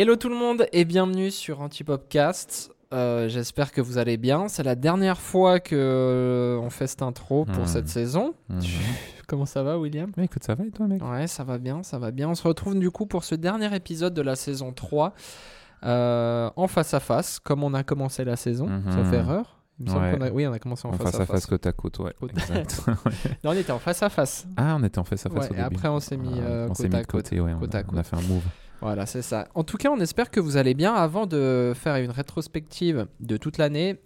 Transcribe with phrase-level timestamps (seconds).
[0.00, 2.70] Hello tout le monde et bienvenue sur Antipopcast.
[2.94, 4.46] Euh, J'espère que vous allez bien.
[4.46, 7.66] C'est la dernière fois que euh, on fait cette intro pour Hmm.
[7.66, 8.34] cette saison.
[8.48, 8.60] Mhm.
[9.26, 10.12] Comment ça va, William?
[10.16, 11.02] Mais écoute, ça va et toi, mec?
[11.04, 12.28] Ouais, ça va bien, ça va bien.
[12.28, 15.14] On se retrouve du coup pour ce dernier épisode de la saison 3
[15.82, 18.68] euh, en face à face, comme on a commencé la saison.
[18.68, 18.92] Mhm.
[18.92, 19.58] Sauf erreur.
[19.80, 20.16] Il me semble Ouais.
[20.18, 22.12] qu'on a- Oui, on a commencé en, En face à face, côte à côte, ouais.
[22.20, 22.80] Côte- Exact.
[23.44, 24.46] Non, on était en face à face.
[24.56, 25.74] ah, on était en face à face Ouais, au et début.
[25.76, 27.52] après, on s'est mis, euh, on côte s'est mis à de côté, ouais.
[27.52, 28.42] on côte a- à On a fait un move.
[28.80, 29.48] Voilà, c'est ça.
[29.54, 30.94] En tout cas, on espère que vous allez bien.
[30.94, 33.96] Avant de faire une rétrospective de toute l'année,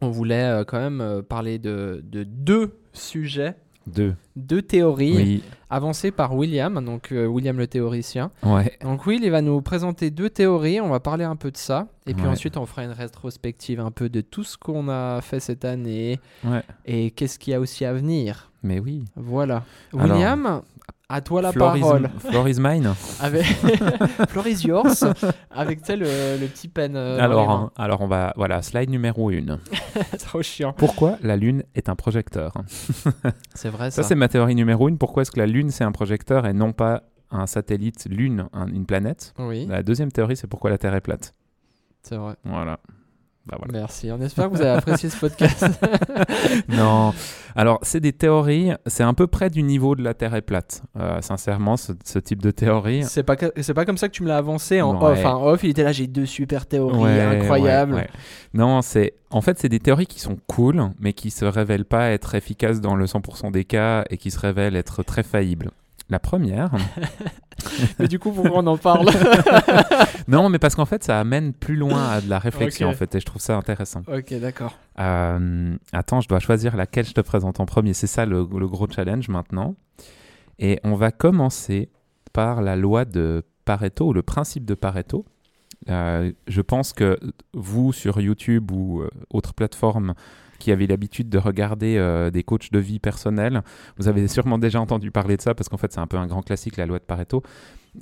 [0.00, 3.56] on voulait euh, quand même euh, parler de, de deux sujets,
[3.88, 4.14] Deux.
[4.36, 5.42] deux théories Oui.
[5.70, 8.30] avancées par William, donc euh, William le théoricien.
[8.44, 8.78] Ouais.
[8.82, 11.88] Donc Will, il va nous présenter deux théories, on va parler un peu de ça,
[12.06, 12.28] et puis Ouais.
[12.30, 16.20] ensuite on fera une rétrospective un peu de tout ce qu'on a fait cette année,
[16.44, 16.62] Ouais.
[16.86, 18.52] et qu'est-ce qu'il y a aussi à venir.
[18.62, 19.04] Mais oui.
[19.16, 19.64] Voilà.
[19.92, 20.62] Alors, William,
[21.10, 22.10] à toi la Floor is- parole.
[22.18, 22.92] Floor is mine.
[23.20, 23.44] Avec
[24.28, 25.04] Floor is yours,
[25.50, 26.96] avec le, petit pen.
[26.96, 28.32] euh, alors, hein, alors, on va.
[28.36, 29.58] Voilà, slide numéro 1.
[30.18, 30.72] Trop chiant.
[30.74, 32.52] Pourquoi la Lune est un projecteur?
[33.54, 34.08] C'est vrai Ça, ça.
[34.08, 34.96] c'est ma théorie numéro 1.
[34.96, 38.66] Pourquoi est-ce que la Lune, c'est un projecteur et non pas un satellite Lune, un-
[38.68, 39.32] une planète?
[39.38, 41.34] Oui, La deuxième théorie, c'est pourquoi la Terre est plate.
[42.02, 42.34] c'est vrai.
[42.44, 42.80] Voilà.
[43.48, 43.72] Bah voilà.
[43.72, 44.10] Merci.
[44.12, 45.64] On espère que vous avez apprécié ce podcast.
[46.68, 47.12] non.
[47.56, 50.82] Alors, c'est des théories, c'est à peu près du niveau de la Terre est plate.
[50.98, 53.04] Euh, sincèrement, ce, ce type de théorie.
[53.04, 55.12] c'est pas c'est pas comme ça que tu me l'as avancé en Ouais.
[55.18, 55.24] off.
[55.24, 55.92] En off, il était là.
[55.92, 57.94] J'ai deux super théories Ouais, incroyables.
[57.94, 58.08] ouais.
[58.54, 62.10] Non, c'est en fait c'est des théories qui sont cool, mais qui se révèlent pas
[62.10, 65.70] être efficaces dans le 100% des cas et qui se révèlent être très faillibles.
[66.10, 66.70] La première,
[67.98, 69.08] Mais du coup, pourquoi on en parle
[70.28, 73.14] non, mais parce qu'en fait ça amène plus loin à de la réflexion en fait,
[73.14, 74.02] et je trouve ça intéressant.
[74.06, 74.74] Ok, d'accord.
[75.00, 77.94] Euh, attends, je dois choisir laquelle je te présente en premier.
[77.94, 79.74] C'est ça le, le gros challenge maintenant.
[80.58, 81.90] Et on va commencer
[82.32, 85.24] par la loi de Pareto ou le principe de Pareto.
[85.88, 87.18] Euh, je pense que
[87.54, 90.14] vous sur YouTube ou euh, autres plateformes
[90.58, 93.62] qui avez l'habitude de regarder euh, des coachs de vie personnelle,
[93.96, 96.26] vous avez sûrement déjà entendu parler de ça parce qu'en fait c'est un peu un
[96.26, 97.42] grand classique la loi de Pareto.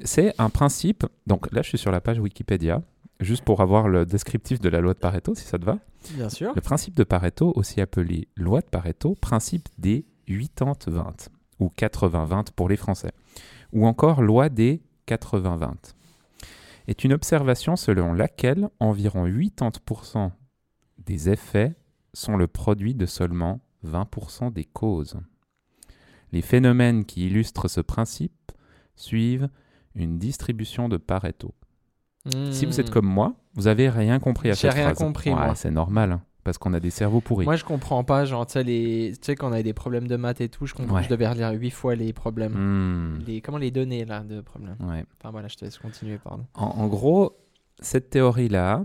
[0.04, 1.06] C'est un principe.
[1.26, 2.82] Donc là je suis sur la page Wikipédia
[3.20, 5.78] juste pour avoir le descriptif de la loi de Pareto si ça te va.
[6.14, 6.52] Bien sûr.
[6.54, 11.28] Le principe de Pareto, aussi appelé loi de Pareto, principe des 80-20,
[11.60, 13.12] ou 80-20 pour les Français,
[13.72, 15.72] ou encore loi des 80-20,
[16.88, 20.30] est une observation selon laquelle environ 80%
[20.98, 21.74] des effets
[22.16, 25.18] sont le produit de seulement 20% des causes.
[26.32, 28.52] Les phénomènes qui illustrent ce principe
[28.96, 29.48] suivent
[29.94, 31.54] une distribution de Pareto.
[32.50, 32.92] Si vous êtes Hmm.
[32.92, 34.98] comme moi, vous avez rien compris à J'ai cette rien phrase.
[34.98, 35.54] compris, Ouais, moi.
[35.54, 37.44] C'est normal, hein, parce qu'on a des cerveaux pourris.
[37.44, 38.24] Moi, je comprends pas.
[38.24, 39.12] Genre, tu sais, les...
[39.12, 41.02] tu sais, quand on avait des problèmes de maths et tout, je, comprends, Ouais.
[41.04, 42.54] je devais relire huit fois les problèmes.
[42.54, 43.40] Hmm, Les...
[43.40, 45.04] Comment les données, là, de problèmes ouais.
[45.20, 46.44] Enfin, voilà, je te laisse continuer, pardon.
[46.54, 47.36] en, en gros,
[47.78, 48.82] cette théorie-là,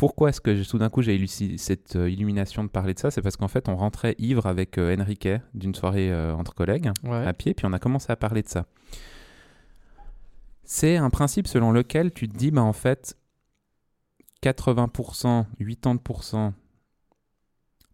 [0.00, 2.98] pourquoi est-ce que j'ai- tout d'un coup j'ai eu cette euh, illumination de parler de
[2.98, 6.54] ça C'est parce qu'en fait, on rentrait ivre avec euh, Enrique d'une soirée euh, entre
[6.54, 7.26] collègues Ouais.
[7.26, 8.64] à pied, puis on a commencé à parler de ça.
[10.64, 13.14] C'est un principe selon lequel tu te dis, bah en fait,
[14.42, 16.52] 80%, 80%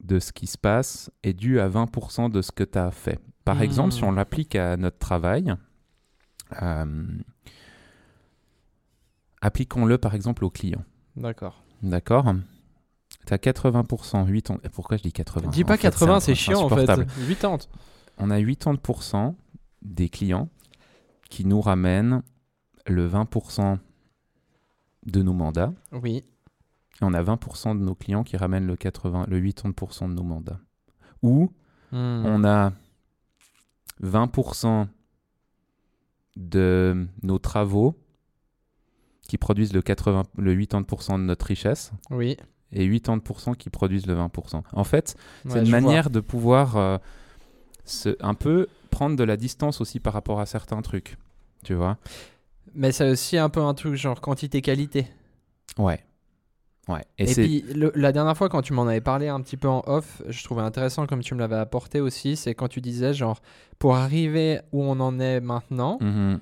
[0.01, 3.19] de ce qui se passe est dû à 20% de ce que tu as fait.
[3.45, 3.63] Par Hmm.
[3.63, 5.55] exemple, si on l'applique à notre travail,
[9.41, 10.85] appliquons-le par exemple aux clients.
[11.17, 11.63] D'accord.
[11.83, 12.33] D'accord
[13.27, 14.59] Tu as 80%, 80...
[14.73, 16.89] Pourquoi je dis 80 Dis pas fait, 80, c'est chiant en fait.
[16.89, 17.07] insupportable.
[17.29, 17.59] 80.
[18.19, 19.35] On a 80%
[19.83, 20.49] des clients
[21.31, 22.23] qui nous ramènent
[22.87, 23.79] le 20%
[25.07, 25.73] de nos mandats.
[25.93, 26.17] Oui.
[27.01, 30.23] Et on a 20% de nos clients qui ramènent le, 80, le 80% de nos
[30.23, 30.61] mandats.
[31.23, 31.51] Ou
[31.93, 32.25] Hmm.
[32.27, 32.73] on a
[34.03, 34.89] 20%
[36.37, 37.95] de nos travaux
[39.27, 42.37] qui produisent le, 80, le 80% de notre richesse Oui.
[42.73, 44.63] et 80% qui produisent le 20%.
[44.73, 45.17] En fait,
[45.49, 45.81] c'est une vois.
[45.81, 46.99] manière de pouvoir euh,
[47.85, 51.17] se, un peu prendre de la distance aussi par rapport à certains trucs.
[51.65, 51.99] Tu vois
[52.75, 55.07] Mais c'est aussi un peu un truc genre quantité-qualité.
[55.79, 56.01] Ouais.
[56.89, 57.03] Ouais.
[57.19, 59.83] Et, puis le- la dernière fois quand tu m'en avais parlé un petit peu en
[59.87, 63.41] off, je trouvais intéressant comme tu me l'avais apporté aussi, c'est quand tu disais genre
[63.81, 66.39] pour arriver où on en est maintenant, Mhm.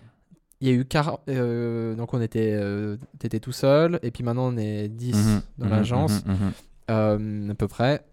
[0.64, 4.24] Il y a eu 40 euh, donc on était euh, t'étais tout seul et puis
[4.24, 5.42] maintenant on est 10 Mhm.
[5.58, 5.70] dans Mhm.
[5.72, 6.52] l'agence Mhm.
[6.90, 8.04] Euh, à peu près.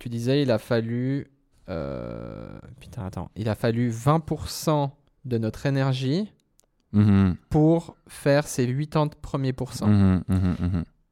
[0.00, 1.26] Tu disais il a fallu
[1.66, 4.90] putain attends, il a fallu 20%
[5.24, 6.30] de notre énergie
[7.50, 10.20] pour faire ces 80 premiers pourcents.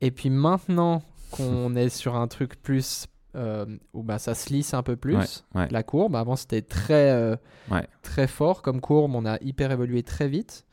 [0.01, 1.03] Et puis maintenant
[1.33, 3.65] qu'on est sur un truc plus euh,
[3.95, 5.69] où bah, ça se lisse un peu plus, Ouais, ouais.
[5.71, 6.17] la courbe.
[6.17, 7.37] Avant, c'était très, euh,
[7.71, 7.87] Ouais.
[8.03, 9.15] très fort comme courbe.
[9.15, 10.65] On a hyper évolué très vite.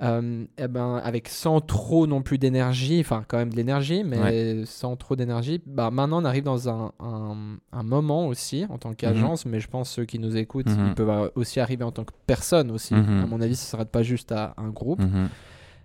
[0.00, 4.64] Euh, eh ben, avec sans trop non plus d'énergie, enfin quand même de l'énergie, mais
[4.64, 7.36] sans trop d'énergie, bah, maintenant on arrive dans un, un,
[7.70, 10.86] un moment aussi en tant qu'agence, mais je pense ceux qui nous écoutent, Mhm.
[10.88, 12.94] ils peuvent aussi arriver en tant que personne aussi.
[12.94, 13.22] Mhm.
[13.22, 15.00] À mon avis, ça ne s'arrête pas juste à un groupe.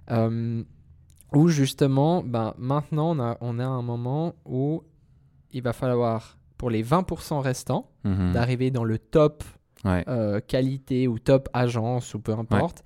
[0.09, 0.65] Mhm.
[1.33, 4.81] Où justement, ben, maintenant on a, on a un moment où
[5.53, 8.33] il va falloir, pour les 20% restants, Mhm.
[8.33, 9.43] d'arriver dans le top
[9.85, 10.03] Ouais.
[10.07, 12.83] euh, qualité ou top agence ou peu importe.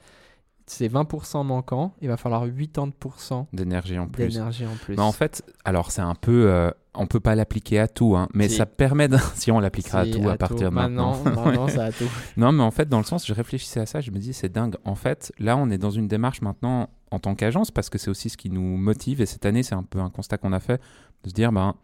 [0.68, 4.28] Ces 20% manquants, il va falloir 80% D'énergie en plus.
[4.28, 4.96] d'énergie en plus.
[4.96, 8.30] Mais en fait, alors c'est un peu, euh, on peut pas l'appliquer à tout, hein,
[8.34, 8.56] mais Si.
[8.58, 9.18] ça permet, de...
[9.36, 11.18] si on l'appliquera à tout à partir de maintenant.
[11.24, 12.06] Maintenant, maintenant, ça a tout.
[12.38, 14.50] Non, mais en fait, dans le sens, je réfléchissais à ça, je me dis, c'est
[14.50, 14.76] dingue.
[14.86, 18.10] En fait, là, on est dans une démarche maintenant en tant qu'agence, parce que c'est
[18.10, 19.20] aussi ce qui nous motive.
[19.20, 20.80] Et cette année, c'est un peu un constat qu'on a fait,
[21.24, 21.76] de se dire, ben,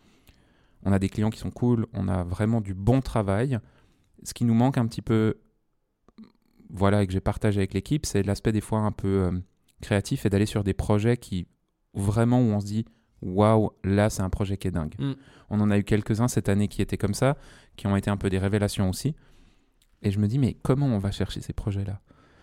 [0.88, 3.60] on a des clients qui sont cool, on a vraiment du bon travail.
[4.24, 5.36] Ce qui nous manque un petit peu,
[6.70, 9.32] voilà, et que j'ai partagé avec l'équipe, c'est l'aspect des fois un peu euh,
[9.82, 11.46] créatif et d'aller sur des projets qui,
[11.94, 12.86] vraiment, où on se dit,
[13.22, 14.96] waouh, là, c'est un projet qui est dingue.
[14.98, 15.14] Mm.
[15.50, 17.38] On en a eu quelques-uns cette année qui étaient comme ça,
[17.76, 19.14] qui ont été un peu des révélations aussi.
[20.04, 22.00] Et je me dis, mais comment on va chercher ces projets-là?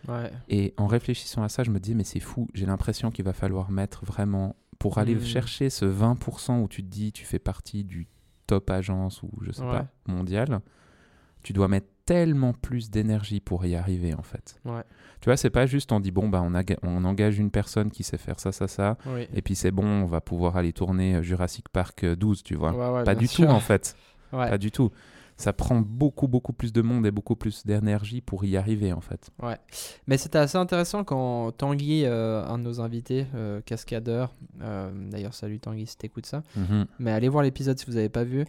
[0.06, 0.30] Ouais.
[0.50, 3.32] Et en réfléchissant à ça, je me dis, mais c'est fou, j'ai l'impression qu'il va
[3.32, 5.22] falloir mettre vraiment, pour aller Mm.
[5.22, 8.06] chercher ce 20% où tu te dis, tu fais partie du
[8.46, 9.70] top agence ou je sais Ouais.
[9.72, 10.60] pas, mondial,
[11.42, 14.60] tu dois mettre tellement plus d'énergie pour y arriver en fait.
[14.64, 14.82] Ouais.
[15.20, 18.18] Tu vois, c'est pas juste on dit, bon, bah, on, engage une personne qui sait
[18.18, 19.26] faire ça, ça, ça, Oui.
[19.32, 22.54] et puis c'est bon, on va pouvoir aller tourner euh, Jurassic Park euh, 12, tu
[22.56, 22.72] vois.
[22.72, 23.46] Ouais, ouais, pas du sûr.
[23.46, 23.96] tout en fait.
[24.30, 24.90] Pas du tout.
[25.36, 29.00] Ça prend beaucoup, beaucoup plus de monde et beaucoup plus d'énergie pour y arriver, en
[29.00, 29.30] fait.
[29.42, 29.56] Ouais.
[30.06, 34.32] Mais c'était assez intéressant quand Tanguy, euh, un de nos invités, euh, cascadeur,
[34.62, 36.86] euh, d'ailleurs salut Tanguy si t'écoutes ça, Mhm.
[37.00, 38.44] mais allez voir l'épisode si vous n'avez pas vu.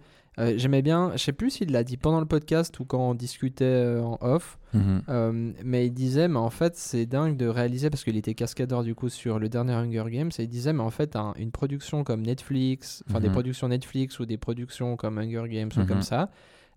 [0.58, 3.96] J'aimais bien, je sais plus s'il l'a dit pendant le podcast ou quand on discutait
[4.04, 5.54] en off, Mhm.
[5.64, 8.96] mais il disait, mais en fait c'est dingue de réaliser, parce qu'il était cascadeur du
[8.96, 12.04] coup sur le dernier Hunger Games, et il disait, mais en fait un- une production
[12.04, 13.34] comme Netflix, enfin des Mhm.
[13.34, 16.30] productions Netflix ou des productions comme Hunger Games ou comme ça,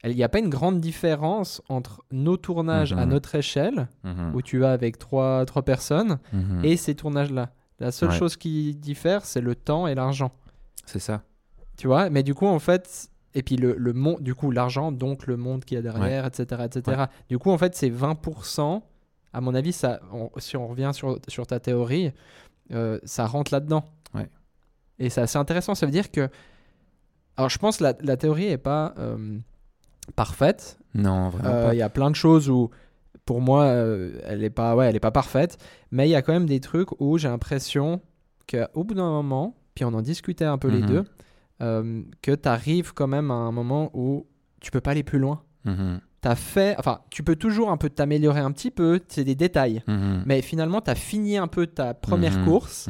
[0.04, 3.10] il n'y a pas une grande différence entre nos tournages à Mhm.
[3.10, 4.34] notre échelle, Mhm.
[4.34, 6.64] où tu vas avec trois, trois personnes, Mhm.
[6.64, 7.50] et ces tournages-là.
[7.80, 8.16] La seule Ouais.
[8.18, 10.32] chose qui diffère, c'est le temps et l'argent.
[10.86, 11.22] C'est ça.
[11.76, 14.90] Tu vois Mais du coup, en fait, et puis le, le monde, du coup, l'argent,
[14.92, 17.04] donc le monde qui est derrière, etc., etc.
[17.28, 18.82] Du coup, en fait, c'est 20%.
[19.32, 22.12] À mon avis, ça, on- si on revient sur, sur ta théorie,
[22.72, 23.84] euh, ça rentre là-dedans.
[25.00, 25.76] Et c'est assez intéressant.
[25.76, 26.28] Ça veut dire que.
[27.36, 29.38] Alors, je pense que la, la théorie n'est pas euh,
[30.16, 30.78] parfaite.
[30.94, 31.70] Non, vraiment Euh.
[31.74, 32.70] Il y a plein de choses où,
[33.24, 35.58] pour moi, euh, elle n'est pas, ouais, elle est pas parfaite.
[35.90, 38.00] Mais il y a quand même des trucs où j'ai l'impression
[38.50, 40.86] qu'au bout d'un moment, puis on en discutait un peu les Mhm.
[40.86, 41.04] deux,
[41.62, 44.26] euh, que tu arrives quand même à un moment où
[44.60, 45.42] tu peux pas aller plus loin.
[45.64, 46.00] Mhm.
[46.20, 49.82] T'as fait, enfin, tu peux toujours un peu t'améliorer un petit peu, c'est des détails.
[49.86, 50.22] Mhm.
[50.26, 52.44] Mais finalement, tu as fini un peu ta première Mhm.
[52.44, 52.88] course.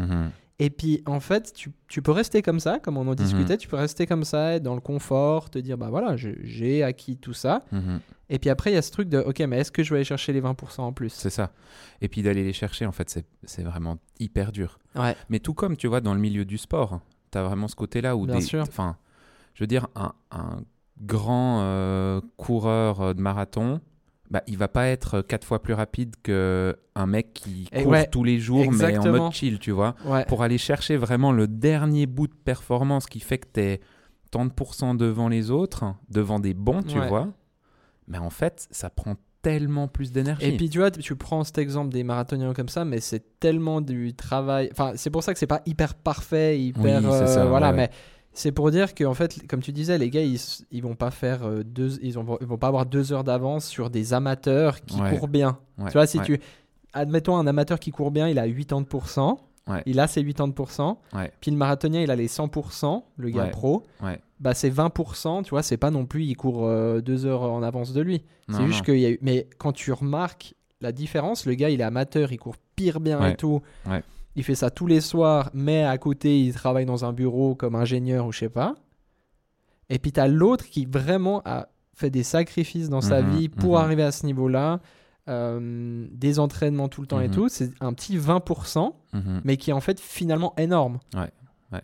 [0.60, 0.64] Mhm.
[0.66, 3.68] Et puis, en fait, tu, tu peux rester comme ça, comme on en discutait, tu
[3.68, 7.32] peux rester comme ça, être dans le confort, te dire, bah voilà, j'ai acquis tout
[7.34, 7.64] ça.
[7.72, 8.00] Mhm.
[8.30, 9.98] Et puis après, il y a ce truc de, ok, mais est-ce que je vais
[9.98, 11.10] aller chercher les 20% en plus?
[11.10, 11.52] C'est ça.
[12.00, 14.78] Et puis d'aller les chercher, en fait, c'est- vraiment hyper dur.
[14.96, 17.00] Ouais, Mais tout comme, tu vois, dans le milieu du sport,
[17.30, 18.40] tu as vraiment ce côté-là où Bien des...
[18.42, 18.62] sûr.
[18.62, 18.96] Enfin,
[19.54, 20.60] je veux dire, un, un
[21.00, 23.80] grand euh, coureur euh, de marathon,
[24.30, 28.06] bah, il va pas être quatre fois plus rapide qu'un mec qui Et court ouais,
[28.06, 29.94] tous les jours, mais en mode chill, tu vois.
[30.04, 30.24] ouais.
[30.26, 33.80] Pour aller chercher vraiment le dernier bout de performance qui fait que tu es
[34.30, 37.08] tant de pourcents devant les autres, devant des bons, tu Ouais.
[37.08, 37.28] vois.
[38.06, 40.44] Mais en fait, ça prend tellement plus d'énergie.
[40.46, 43.80] Et puis tu vois, tu prends cet exemple des marathoniens comme ça, mais c'est tellement
[43.80, 44.68] du travail.
[44.72, 47.00] Enfin, c'est pour ça que c'est pas hyper parfait, hyper.
[47.00, 47.90] Oui, c'est euh, ça, voilà, mais
[48.38, 50.38] c'est pour dire que en fait, comme tu disais, les gars, ils,
[50.70, 53.66] ils vont pas faire euh, deux, ils, ont- ils vont pas avoir deux heures d'avance
[53.66, 55.16] sur des amateurs qui Ouais.
[55.16, 55.58] courent bien.
[55.78, 56.24] Ouais, Tu vois, si ouais.
[56.24, 56.40] tu,
[56.92, 59.38] admettons un amateur qui court bien, il a 80%.
[59.68, 59.82] Ouais.
[59.86, 60.96] Il a ses 80%.
[61.14, 61.30] Ouais.
[61.40, 63.82] Puis le marathonien, il a les 100%, le gars pro.
[64.40, 67.62] Bah, c'est 20%, tu vois, c'est pas non plus, il court euh, deux heures en
[67.62, 68.22] avance de lui.
[68.50, 69.18] C'est juste qu'il y a eu.
[69.20, 73.20] Mais quand tu remarques la différence, le gars, il est amateur, il court pire bien
[73.26, 73.60] et tout.
[74.38, 77.74] Il fait ça tous les soirs, mais à côté, il travaille dans un bureau comme
[77.74, 78.74] ingénieur ou je sais pas.
[79.90, 83.48] Et puis, tu as l'autre qui vraiment a fait des sacrifices dans sa Mhm, vie
[83.48, 83.84] pour mhm.
[83.84, 84.80] arriver à ce niveau-là.
[85.30, 87.34] euh, des entraînements tout le temps et Mhm.
[87.34, 87.48] tout.
[87.50, 89.42] C'est un petit 20%, Mhm.
[89.44, 91.00] mais qui est en fait finalement énorme.
[91.14, 91.30] Ouais,
[91.70, 91.82] ouais.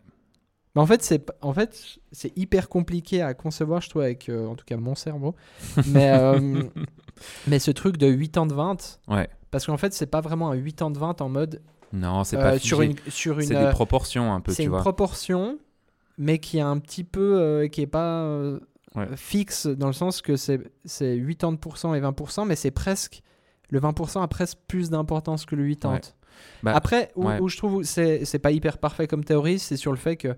[0.74, 1.98] Mais en fait, c'est en fait,
[2.36, 5.34] hyper compliqué à concevoir, je trouve, avec euh, en tout cas mon cerveau.
[5.88, 6.62] Mais, euh,
[7.46, 9.28] mais ce truc de 8 ans de 20, Ouais.
[9.50, 11.60] parce qu'en fait, c'est pas vraiment un 8 ans de 20 en mode
[11.94, 14.56] Non, c'est euh, pas sur une sur une C'est euh, des proportions un peu, c'est
[14.56, 14.80] tu une vois.
[14.80, 15.58] proportion,
[16.18, 18.58] mais qui est un petit peu euh, qui est pas euh,
[18.96, 19.08] Ouais.
[19.16, 23.22] fixe dans le sens que c'est c'est 80% et 20%, mais c'est presque
[23.70, 25.94] le 20% a presque plus d'importance que le 80.
[25.94, 26.00] Ouais.
[26.62, 27.40] Bah, Après, où, ouais.
[27.40, 30.36] où je trouve c'est c'est pas hyper parfait comme théorie, c'est sur le fait que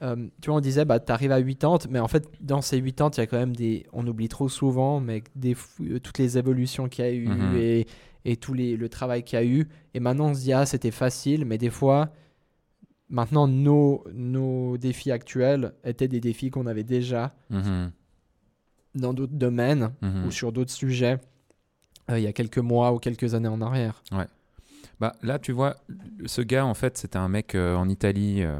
[0.00, 3.10] euh, tu vois, on disait, bah, t'arrives à 80, mais en fait, dans ces 80,
[3.16, 3.84] il y a quand même des.
[3.92, 7.56] On oublie trop souvent, mais des, euh, toutes les évolutions qu'il y a eu Mhm.
[7.56, 7.86] et,
[8.24, 9.68] et tout les, le travail qu'il y a eu.
[9.94, 12.10] Et maintenant, on se dit, ah, c'était facile, mais des fois,
[13.08, 17.92] maintenant, nos, nos défis actuels étaient des défis qu'on avait déjà Mhm,
[18.94, 20.26] dans d'autres domaines mhm.
[20.26, 21.18] ou sur d'autres sujets
[22.10, 24.02] euh, il y a quelques mois ou quelques années en arrière.
[25.00, 25.76] Bah, là, tu vois,
[26.26, 28.58] ce gars, en fait, c'était un mec euh, en Italie euh,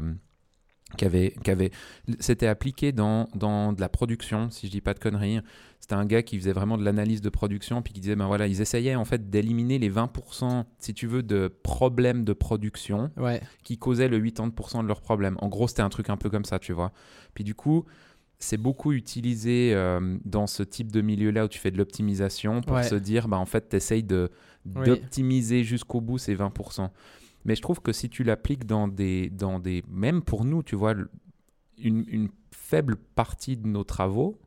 [0.97, 1.71] qui avait, qui avait,
[2.19, 5.41] s'était appliqué dans, dans de la production, si je dis pas de conneries.
[5.79, 8.47] C'était un gars qui faisait vraiment de l'analyse de production, puis qui disait, ben voilà,
[8.47, 13.41] ils essayaient en fait d'éliminer les 20%, si tu veux, de problèmes de production Ouais,
[13.63, 15.35] qui causaient le 80% de leurs problèmes.
[15.39, 16.91] En gros, c'était un truc un peu comme ça, tu vois.
[17.33, 17.85] Puis du coup,
[18.39, 22.75] c'est beaucoup utilisé euh, dans ce type de milieu-là où tu fais de l'optimisation pour
[22.77, 22.83] Ouais.
[22.83, 24.85] se dire, bah, en fait, tu essayes Oui.
[24.85, 26.89] d'optimiser jusqu'au bout ces 20%.
[27.45, 29.83] Mais je trouve que si tu l'appliques dans des, dans des...
[29.89, 30.93] Même pour nous, tu vois,
[31.77, 34.37] une, une faible partie de nos travaux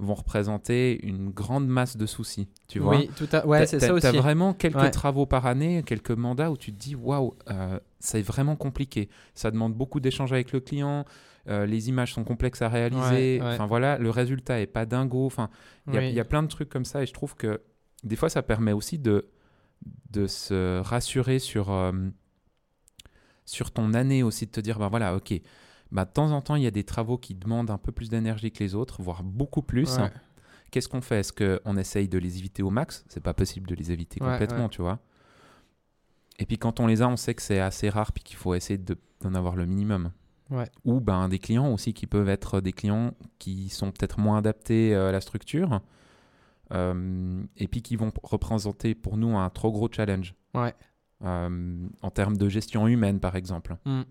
[0.00, 2.96] vont représenter une grande masse de soucis, tu vois.
[2.96, 3.46] oui, tout à...
[3.46, 4.02] ouais c'est ça aussi.
[4.02, 4.90] T'as vraiment quelques Ouais.
[4.90, 9.08] travaux par année, quelques mandats où tu te dis waouh, euh, c'est vraiment compliqué.
[9.34, 11.04] Ça demande beaucoup d'échanges avec le client.
[11.48, 13.38] euh, les images sont complexes à réaliser.
[13.40, 13.54] Ouais, ouais.
[13.54, 15.24] Enfin voilà, le résultat est pas dingo.
[15.26, 15.48] Enfin,
[15.86, 16.08] il y, a- Oui.
[16.08, 17.60] il y a plein de trucs comme ça et je trouve que
[18.04, 19.26] des fois ça permet aussi de
[20.10, 21.92] de se rassurer sur euh,
[23.46, 25.32] sur ton année aussi de te dire ben voilà ok
[25.92, 28.08] bah, de temps en temps il y a des travaux qui demandent un peu plus
[28.10, 30.10] d'énergie que les autres voire beaucoup plus Ouais.
[30.70, 31.18] Qu'est-ce qu'on fait?
[31.20, 33.04] Est-ce qu'on essaye de les éviter au max?
[33.08, 34.68] C'est pas possible de les éviter Ouais, complètement, ouais.
[34.68, 35.00] tu vois.
[36.38, 38.54] Et puis quand on les a, on sait que c'est assez rare puis qu'il faut
[38.54, 40.12] essayer de- d'en avoir le minimum.
[40.84, 44.94] Ou ben, des clients aussi qui peuvent être des clients qui sont peut-être moins adaptés
[44.94, 45.80] euh, à la structure
[46.72, 50.34] euh, et puis qui vont représenter pour nous un trop gros challenge.
[50.54, 50.74] Ouais.
[51.22, 53.76] Euh, en termes de gestion humaine, par exemple.
[53.84, 54.02] Mm.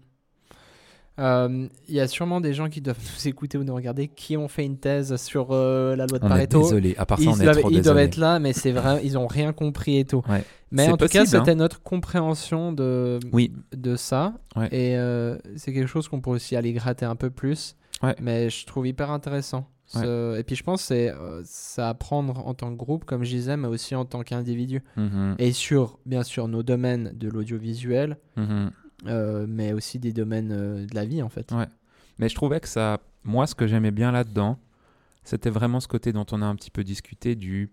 [1.20, 4.38] Euh, Il y a sûrement des gens qui doivent nous écouter ou nous regarder qui
[4.38, 6.62] ont fait une thèse sur euh, la loi de On est Pareto.
[6.64, 6.96] désolé.
[6.98, 9.02] À part ça, Ils, on est doivent, trop ils doivent être là, mais c'est vrai,
[9.04, 10.22] ils ont rien compris et tout.
[10.30, 10.44] Ouais.
[10.72, 11.26] Mais en tout cas, hein.
[11.26, 13.54] c'était notre compréhension de, Oui.
[13.76, 14.34] de ça.
[14.56, 14.68] Ouais.
[14.72, 17.76] Et euh, c'est quelque chose qu'on pourrait aussi aller gratter un peu plus.
[18.02, 18.16] Ouais.
[18.22, 19.68] Mais je trouve hyper intéressant.
[19.88, 21.12] Ce- Et puis je pense que c'est
[21.46, 24.84] ça à prendre en tant que groupe, comme je disais, mais aussi en tant qu'individu.
[24.96, 28.70] Mhm, Et sur, bien sûr, nos domaines de l'audiovisuel, mhm.
[29.08, 31.52] Euh, mais aussi des domaines euh, de la vie, en fait.
[31.52, 31.68] Ouais.
[32.18, 34.60] Mais je trouvais que ça, moi, ce que j'aimais bien là-dedans,
[35.24, 37.72] c'était vraiment ce côté dont on a un petit peu discuté du,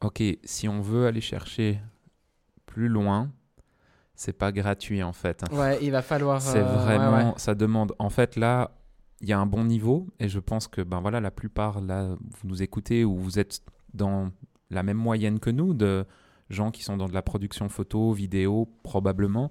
[0.00, 1.80] ok, si on veut aller chercher
[2.66, 3.30] plus loin,
[4.14, 5.42] c'est pas gratuit en fait.
[5.52, 6.40] Ouais, il va falloir.
[6.40, 7.38] C'est euh, ouais, vraiment, ouais.
[7.38, 7.94] ça demande.
[7.98, 8.72] En fait, là,
[9.20, 12.08] il y a un bon niveau et je pense que, ben voilà, la plupart, là,
[12.08, 13.60] vous nous écoutez ou vous êtes
[13.94, 14.30] dans
[14.70, 16.04] la même moyenne que nous de
[16.50, 19.50] gens qui sont dans de la production photo, vidéo, probablement,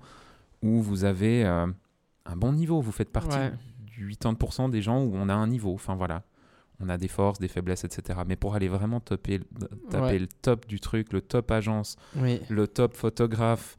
[0.62, 1.68] où vous avez euh,
[2.26, 2.82] un bon niveau.
[2.82, 3.52] Vous faites partie Ouais.
[3.86, 5.74] du 80% des gens où on a un niveau.
[5.74, 6.24] Enfin voilà,
[6.80, 8.20] on a des forces, des faiblesses, etc.
[8.28, 9.40] Mais pour aller vraiment taper
[9.94, 10.20] Ouais.
[10.20, 12.42] le top du truc, le top agence, Oui.
[12.50, 13.78] le top photographe,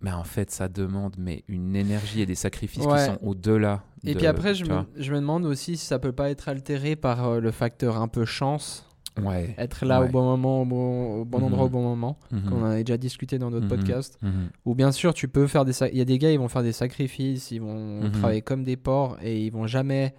[0.00, 2.98] mais en fait, ça demande mais une énergie et des sacrifices Ouais.
[2.98, 3.82] qui sont au-delà.
[4.04, 6.48] Et de- puis après, je me, je me demande aussi si ça peut pas être
[6.48, 8.86] altéré par euh, le facteur un peu chance,
[9.22, 9.54] Ouais.
[9.58, 10.08] être là Ouais.
[10.08, 11.44] au bon moment, au bon, au bon Mhm.
[11.44, 12.42] endroit au bon moment, Mhm.
[12.50, 13.76] qu'on en a déjà discuté dans d'autres Mhm.
[13.76, 14.18] podcasts.
[14.22, 14.48] Mhm.
[14.64, 15.72] Ou bien sûr, tu peux faire des.
[15.92, 18.10] Il y a des gars, ils vont faire des sacrifices, ils vont Mhm.
[18.12, 20.14] travailler comme des porcs et ils vont jamais.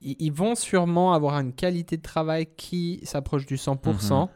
[0.00, 4.30] Ils, ils vont sûrement avoir une qualité de travail qui s'approche du 100%,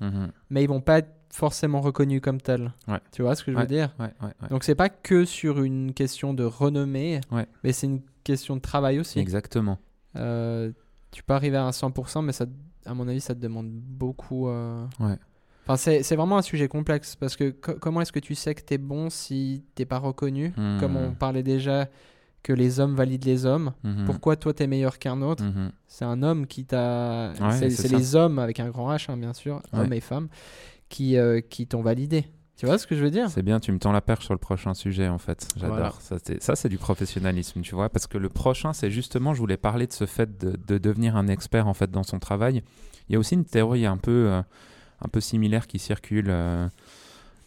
[0.00, 0.32] Mhm.
[0.50, 2.72] mais ils vont pas être forcément reconnus comme tels.
[2.88, 2.98] Ouais.
[3.12, 3.94] Tu vois ce que je veux dire?
[4.50, 7.20] Donc c'est pas que sur une question de renommée,
[7.62, 9.18] mais c'est une question de travail aussi.
[9.20, 9.78] Exactement.
[10.16, 10.72] Euh,
[11.12, 12.46] tu peux arriver à un 100%, mais ça,
[12.84, 14.48] à mon avis, ça te demande beaucoup.
[14.48, 15.16] euh, Ouais.
[15.64, 18.52] Enfin, c'est c'est vraiment un sujet complexe parce que co- comment est-ce que tu sais
[18.56, 20.52] que tu es bon si t'es pas reconnu?
[20.56, 20.80] Mhm.
[20.80, 21.88] Comme on parlait déjà
[22.42, 23.72] que les hommes valident les hommes.
[23.84, 24.04] Mhm.
[24.04, 25.44] Pourquoi toi tu es meilleur qu'un autre?
[25.44, 25.70] Mhm.
[25.86, 27.32] C'est un homme qui t'a.
[27.40, 29.78] Ouais, c'est les hommes avec un grand H, hein, bien sûr, Ouais.
[29.78, 30.26] hommes et femmes,
[30.88, 32.24] qui, euh, qui t'ont validé.
[32.62, 33.28] Tu vois ce que je veux dire?
[33.28, 35.48] C'est bien, tu me tends la perche sur le prochain sujet en fait.
[35.56, 35.74] J'adore.
[35.76, 35.92] Voilà.
[36.38, 37.88] Ça, c'est- du professionnalisme, tu vois.
[37.88, 41.16] Parce que le prochain, c'est justement, je voulais parler de ce fait de, de devenir
[41.16, 42.62] un expert en fait dans son travail.
[43.08, 44.42] Il y a aussi une théorie un peu, euh,
[45.00, 46.26] un peu similaire qui circule.
[46.28, 46.68] euh,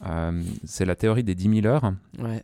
[0.05, 1.93] euh, c'est la théorie des 10 000 heures.
[2.19, 2.43] Ouais.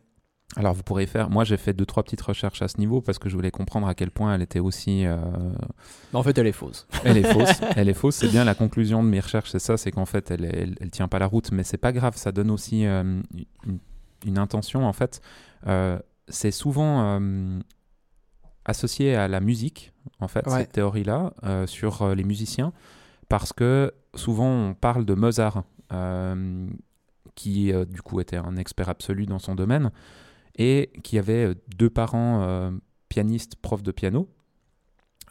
[0.57, 1.29] Alors vous pourrez faire.
[1.29, 3.87] Moi, j'ai fait deux trois petites recherches à ce niveau parce que je voulais comprendre
[3.87, 5.05] à quel point elle était aussi.
[5.05, 5.15] euh,
[6.11, 6.87] Mais en fait, elle est fausse.
[7.05, 7.61] elle est fausse.
[7.77, 8.15] elle est fausse.
[8.17, 10.91] C'est bien la conclusion de mes recherches, c'est ça, c'est qu'en fait, elle, elle, elle
[10.91, 12.17] tient pas la route, mais c'est pas grave.
[12.17, 13.21] Ça donne aussi euh,
[13.65, 13.79] une,
[14.25, 14.85] une intention.
[14.85, 15.21] En fait,
[15.67, 17.19] Euh, c'est souvent
[18.65, 20.59] associé à la musique, en fait, Ouais.
[20.61, 22.73] cette théorie-là, euh, sur les musiciens,
[23.29, 25.63] parce que souvent on parle de Mozart,
[27.35, 29.91] qui du coup était un expert absolu dans son domaine,
[30.57, 32.71] et qui avait euh, deux parents euh,
[33.09, 34.29] pianistes, profs de piano.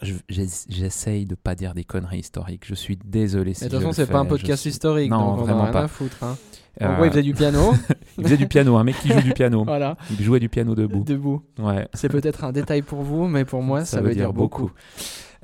[0.02, 2.64] Je- j'ess- J'essaye de pas dire des conneries historiques.
[2.66, 4.70] Je suis désolé si Mais de toute je façon, c'est pas un je podcast suis-
[4.70, 5.82] historique, Non, donc on vraiment a rien pas.
[5.84, 6.22] à foutre.
[6.24, 6.36] hein.
[6.80, 7.72] Euh, En gros, il faisait du piano.
[8.18, 9.64] il faisait du piano, un mec qui joue du piano.
[9.66, 11.04] voilà, Il jouait du piano debout.
[11.04, 11.42] debout.
[11.58, 11.86] Ouais.
[11.92, 14.70] C'est peut-être un détail pour vous, mais pour moi, ça, veut dire beaucoup.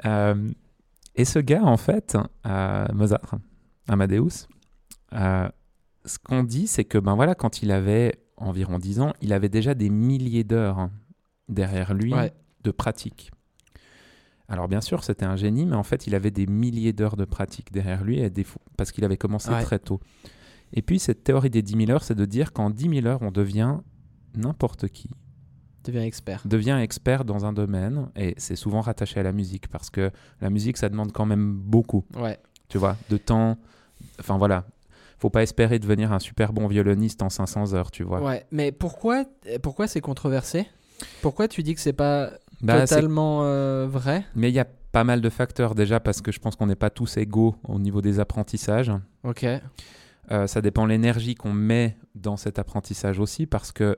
[0.06, 0.48] Euh,
[1.16, 2.16] et ce gars, en fait,
[2.46, 3.34] euh, Mozart,
[3.88, 4.46] Amadeus,
[5.12, 5.48] euh,
[6.06, 9.48] ce qu'on dit, c'est que ben voilà, quand il avait environ 10 ans, il avait
[9.48, 10.90] déjà des milliers d'heures hein,
[11.48, 12.32] derrière lui Ouais.
[12.64, 13.30] de pratique.
[14.48, 17.24] Alors bien sûr, c'était un génie, mais en fait, il avait des milliers d'heures de
[17.24, 19.62] pratique derrière lui, et des parce qu'il avait commencé Ouais.
[19.62, 20.00] très tôt.
[20.72, 23.22] Et puis, cette théorie des 10 000 heures, c'est de dire qu'en 10 000 heures,
[23.22, 23.78] on devient
[24.34, 25.10] n'importe qui
[25.84, 26.42] Devient expert.
[26.44, 30.50] devient expert dans un domaine et c'est souvent rattaché à la musique parce que la
[30.50, 32.36] musique ça demande quand même beaucoup Ouais.
[32.68, 33.56] tu vois de temps
[34.18, 34.66] enfin voilà
[35.18, 38.44] faut pas espérer devenir un super bon violoniste en 500 heures tu vois Ouais.
[38.50, 39.24] Mais pourquoi,
[39.62, 40.66] pourquoi c'est controversé?
[41.22, 42.30] Pourquoi tu dis que c'est pas
[42.62, 44.24] Bah, totalement euh, vrai?
[44.34, 46.74] Mais il y a pas mal de facteurs déjà parce que je pense qu'on n'est
[46.76, 48.92] pas tous égaux au niveau des apprentissages
[49.24, 49.44] Ok.
[50.32, 53.96] Euh, ça dépend l'énergie qu'on met dans cet apprentissage aussi parce que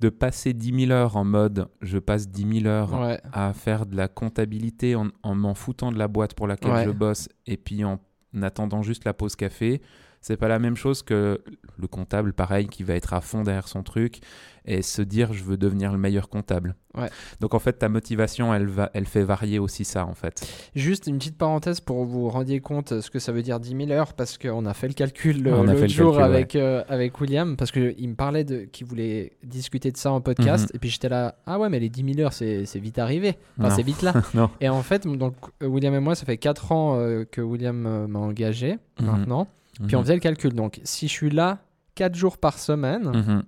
[0.00, 3.20] de passer 10 000 heures en mode je passe 10 000 heures Ouais.
[3.32, 6.84] à faire de la comptabilité en, en m'en foutant de la boîte pour laquelle Ouais.
[6.84, 7.98] je bosse et puis en
[8.42, 9.80] attendant juste la pause café.
[10.20, 11.40] C'est pas la même chose que
[11.78, 14.20] le comptable, pareil, qui va être à fond derrière son truc
[14.68, 16.74] et se dire je veux devenir le meilleur comptable.
[16.96, 17.08] Ouais.
[17.38, 20.44] Donc en fait, ta motivation, elle, va, elle fait varier aussi ça en fait.
[20.74, 23.90] Juste une petite parenthèse pour vous rendiez compte ce que ça veut dire 10 000
[23.92, 26.22] heures parce qu'on a fait le calcul le- l'autre jour calcul, ouais.
[26.36, 30.20] avec, euh, avec William parce qu'il me parlait de qu'il voulait discuter de ça en
[30.20, 30.70] podcast Mhm.
[30.74, 33.70] et puis j'étais là ah ouais mais les 10 000 heures c'est vite arrivé enfin
[33.70, 34.14] c'est vite là
[34.60, 38.06] et en fait donc William et moi ça fait 4 ans euh, que William euh,
[38.08, 39.06] m'a engagé Mhm.
[39.06, 39.46] maintenant
[39.86, 41.58] puis on faisait le calcul donc si je suis là
[41.94, 43.42] 4 jours par semaine Mhm.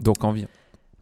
[0.00, 0.48] Donc environ,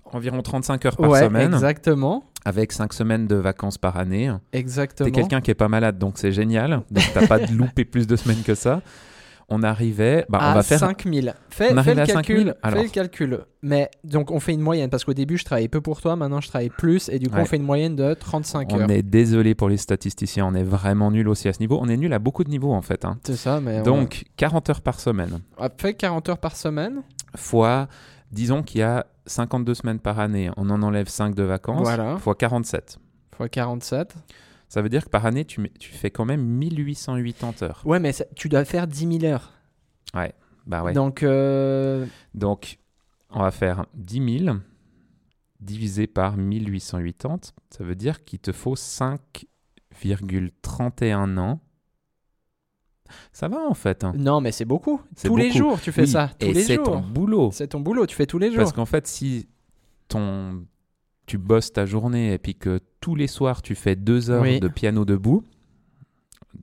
[0.05, 4.31] environ 35 heures par ouais semaine, exactement avec 5 semaines de vacances par année.
[4.53, 6.83] exactement T'es quelqu'un qui est pas malade, donc c'est génial.
[6.91, 8.83] Donc t'as pas de loupé plus de semaines que ça.
[9.49, 11.35] On arrivait, bah, à on va faire 5000.
[11.51, 12.37] Fais, On fais le à calcul.
[12.39, 13.41] 5000, Fais le calcul.
[13.63, 16.41] Mais donc on fait une moyenne parce qu'au début je travaillais peu pour toi, maintenant
[16.41, 17.43] je travaille plus et du coup Ouais.
[17.43, 18.91] on fait une moyenne de 35 On heures.
[18.91, 21.79] est désolé pour les statisticiens, on est vraiment nul aussi à ce niveau.
[21.81, 23.05] On est nul à beaucoup de niveaux en fait.
[23.05, 23.19] hein.
[23.25, 27.03] C'est ça, mais Donc 40 heures par semaine, on a fait 40 heures par semaine.
[27.37, 27.89] fois,
[28.33, 32.17] disons qu'il y a 52 semaines par année, on en enlève 5 de vacances, Voilà.
[32.19, 32.99] fois 47.
[33.37, 34.15] Fois 47.
[34.69, 37.83] Ça veut dire que par année, tu, mets- tu fais quand même 1880 heures.
[37.85, 39.53] Ouais, mais ça- tu dois faire 10 000 heures.
[40.67, 40.93] Bah ouais.
[40.95, 42.79] Donc, euh, Donc,
[43.31, 44.57] on va faire 10 000
[45.61, 47.53] divisé par 1880.
[47.71, 51.61] Ça veut dire qu'il te faut 5,31 ans.
[53.33, 54.03] Ça va en fait.
[54.05, 54.13] hein.
[54.17, 55.01] non, mais c'est beaucoup.
[55.29, 56.31] Tous les jours tu fais Oui, ça.
[56.39, 57.51] Tous et c'est ton boulot.
[57.53, 58.57] C'est ton boulot, tu fais tous les jours.
[58.59, 59.49] Parce qu'en fait, si
[60.09, 60.65] ton...
[61.27, 64.61] tu bosses ta journée et puis que tous les soirs tu fais deux heures Oui.
[64.61, 65.45] de piano debout,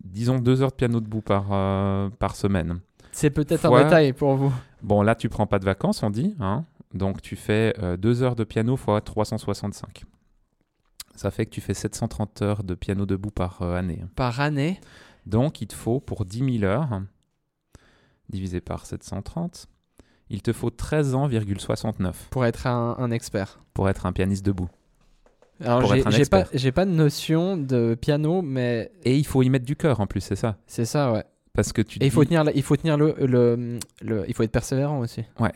[0.03, 2.79] disons deux heures de piano debout par, euh, par semaine.
[3.11, 4.53] C'est peut-être un détail pour vous.
[4.81, 6.35] Bon, là, tu prends pas de vacances, on dit.
[6.39, 10.03] Hein Donc, tu fais euh, deux heures de piano fois 365.
[11.15, 14.03] Ça fait que tu fais 730 heures de piano debout par euh, année.
[14.15, 14.79] Par année.
[15.25, 17.01] Donc, il te faut pour 10 000 heures,
[18.29, 19.67] divisé par 730,
[20.31, 23.59] il te faut 13 ans,69 Pour être un, un expert.
[23.73, 24.69] pour être un pianiste debout.
[25.63, 26.59] Alors, Pour j'ai être un j'ai pas, expert.
[26.59, 30.07] j'ai pas de notion de piano, mais Et il faut y mettre du cœur en
[30.07, 30.57] plus, c'est ça.
[30.65, 31.23] c'est ça, ouais.
[31.53, 34.33] Parce que tu Et il faut dis- tenir, il faut tenir le, le, le- il
[34.33, 35.23] faut être persévérant aussi.
[35.39, 35.51] Ouais.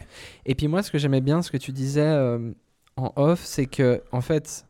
[0.45, 2.51] Et puis moi, ce que j'aimais bien, ce que tu disais euh,
[2.97, 4.65] en off, c'est que en fait,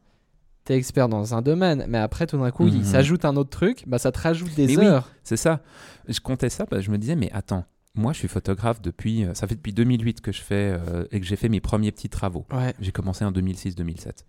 [0.65, 2.76] t'es expert dans un domaine, mais après tout d'un coup, Mhm.
[2.76, 4.86] il s'ajoute un autre truc, bah ça te rajoute des Mais oui.
[4.86, 5.10] heures.
[5.24, 5.62] C'est ça.
[6.08, 7.65] Je comptais ça, parce que je me disais, mais attends,
[7.96, 9.24] moi je suis photographe depuis.
[9.26, 11.92] euh, Ça fait depuis 2008 que je fais euh, et que j'ai fait mes premiers
[11.92, 12.46] petits travaux.
[12.52, 12.74] Ouais.
[12.80, 14.24] J'ai commencé en 2006-2007.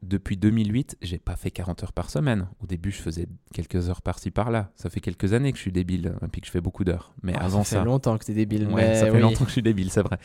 [0.00, 2.46] Depuis 2008, j'ai pas fait 40 heures par semaine.
[2.62, 4.70] Au début, je faisais quelques heures par-ci par-là.
[4.76, 7.12] Ça fait quelques années que je suis débile et puis que je fais beaucoup d'heures.
[7.24, 8.68] Mais avant ça ça, fait longtemps que t'es débile.
[8.68, 9.20] Ouais, ça fait oui.
[9.20, 10.18] longtemps que je suis débile, c'est vrai.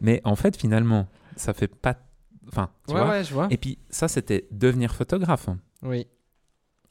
[0.00, 1.98] Mais en fait, finalement, ça fait pas.
[2.48, 3.10] Enfin, tu Ouais, vois.
[3.10, 3.48] ouais, je vois.
[3.50, 5.50] Et puis ça, c'était devenir photographe.
[5.82, 6.06] Oui.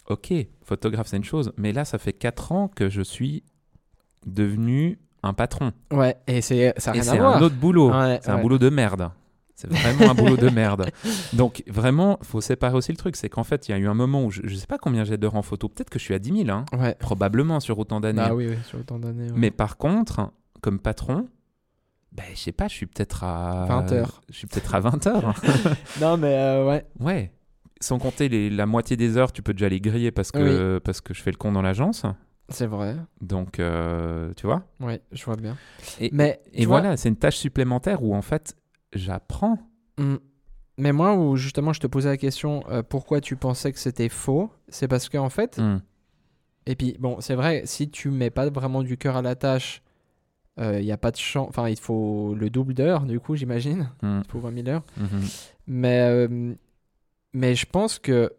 [0.07, 1.51] Ok, photographe, c'est une chose.
[1.57, 3.43] Mais là, ça fait 4 ans que je suis
[4.27, 5.71] devenu un patron.
[5.91, 6.15] Ouais.
[6.27, 7.91] Et c'est, ça Et c'est un autre boulot.
[7.91, 9.09] Ouais, C'est un boulot de merde.
[9.55, 10.91] C'est vraiment un boulot de merde.
[11.33, 13.15] Donc, vraiment, faut séparer aussi le truc.
[13.15, 15.03] C'est qu'en fait, il y a eu un moment où je, je sais pas combien
[15.03, 15.67] j'ai d'heures en photo.
[15.67, 16.65] Peut-être que je suis à 10 000, hein.
[16.77, 16.93] Ouais.
[16.99, 18.21] probablement sur autant d'années.
[18.21, 19.29] Bah oui, oui, sur autant d'années.
[19.35, 21.27] Mais par contre, comme patron,
[22.11, 24.21] ben, je sais pas, je suis peut-être à 20 heures.
[24.29, 25.33] Je suis peut-être à 20 heures.
[26.01, 26.85] Non, mais euh, ouais.
[26.99, 27.31] ouais.
[27.81, 31.01] Sans compter les- la moitié des heures, tu peux déjà les griller parce que, parce
[31.01, 32.05] que je fais le con dans l'agence.
[32.49, 32.95] C'est vrai.
[33.21, 35.57] Donc, euh, tu vois Ouais, je vois bien.
[35.99, 38.55] Et, Mais et vois- voilà, c'est une tâche supplémentaire où en fait,
[38.93, 39.59] j'apprends.
[39.97, 40.15] Mm.
[40.77, 44.09] Mais moi, où justement, je te posais la question euh, pourquoi tu pensais que c'était
[44.09, 45.79] faux, c'est parce qu'en fait, Hmm.
[46.67, 49.81] et puis bon, c'est vrai, si tu mets pas vraiment du cœur à la tâche,
[50.59, 51.47] il n'y a pas de chance.
[51.49, 53.89] Enfin, il faut le double d'heures, du coup, j'imagine.
[54.01, 54.21] Hmm.
[54.25, 54.83] Il faut 20 000 heures.
[54.97, 55.21] Mhm.
[55.67, 56.53] Mais, euh,
[57.33, 58.33] mais je pense que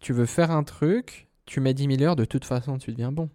[0.00, 3.10] tu veux faire un truc, tu mets 10 000 heures, de toute façon, tu deviens
[3.12, 3.28] bon.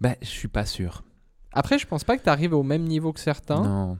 [0.00, 1.04] Bah, je suis pas sûr.
[1.52, 3.62] Après, je pense pas que tu arrives au même niveau que certains.
[3.62, 3.98] Non.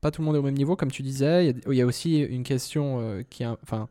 [0.00, 1.46] Pas tout le monde est au même niveau, comme tu disais.
[1.46, 3.46] Il y a- il y, a aussi une question euh, qui est.
[3.62, 3.88] Enfin,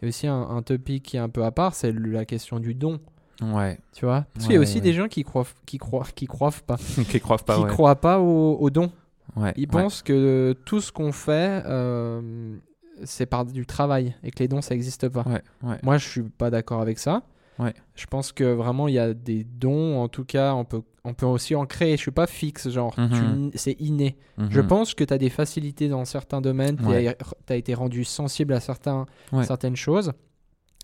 [0.00, 2.24] il y a aussi un, un topic qui est un peu à part, c'est la
[2.24, 3.00] question du don.
[3.42, 3.78] Ouais.
[3.92, 4.26] Tu vois?
[4.34, 4.80] Parce qu'il y a aussi ouais.
[4.80, 6.76] des gens qui croient, qui croient, qui croient pas,
[7.10, 7.68] Qui croient pas, qui ouais.
[7.68, 8.90] croient pas au, au don.
[9.36, 12.56] Ouais, Ils pensent que tout ce qu'on fait, euh,
[13.04, 15.22] c'est par du travail et que les dons, ça n'existe pas.
[15.22, 15.76] Ouais, ouais.
[15.82, 17.22] Moi, je suis pas d'accord avec ça.
[17.58, 17.74] Ouais.
[17.94, 19.98] Je pense que vraiment, il y a des dons.
[20.02, 21.92] En tout cas, on peut, on peut aussi en créer.
[21.96, 23.50] Je suis pas fixe, genre, Mhm.
[23.52, 24.16] tu- c'est inné.
[24.50, 24.66] Je Mhm.
[24.66, 26.76] pense que tu as des facilités dans certains domaines.
[26.76, 27.16] Tu Ouais.
[27.48, 29.44] as, été rendu sensible à certains, Ouais.
[29.44, 30.12] certaines choses.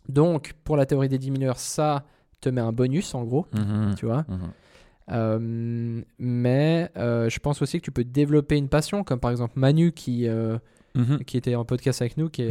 [0.09, 2.05] Donc, pour la théorie des 10 000 heures, ça
[2.41, 3.47] te met un bonus, en gros.
[3.55, 3.95] Mhm.
[3.97, 4.25] Tu vois.
[5.11, 9.55] Euh, mais euh, je pense aussi que tu peux développer une passion, comme par exemple
[9.59, 10.59] Manu qui, euh,
[11.27, 12.51] qui était en podcast avec nous, qui est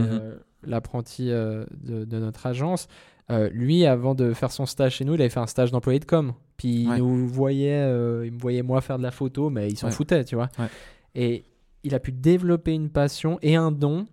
[0.64, 2.88] l'apprenti de, de notre agence.
[3.32, 6.00] Euh, lui, avant de faire son stage chez nous, il avait fait un stage d'employé
[6.00, 6.34] de com.
[6.58, 6.98] Puis Ouais.
[6.98, 9.88] il nous voyait, euh, il me voyait moi faire de la photo, mais il s'en
[9.88, 9.94] Ouais.
[9.94, 10.50] foutait, tu vois.
[10.60, 10.68] Ouais.
[11.16, 11.46] Et
[11.84, 14.06] il a pu développer une passion et un don,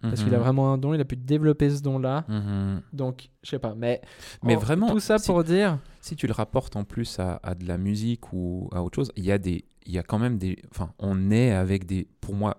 [0.00, 0.42] parce qu'il a Mhm.
[0.44, 2.24] vraiment un don, il a pu développer ce don-là.
[2.28, 2.80] Mhm.
[2.94, 4.00] Donc, je sais pas, mais,
[4.42, 7.38] Mais en- vraiment, tout ça si- pour dire, Si tu le rapportes en plus à,
[7.42, 10.02] à de la musique ou à autre chose, il y a des, il y a
[10.02, 12.56] quand même des, enfin, on est avec des, pour moi,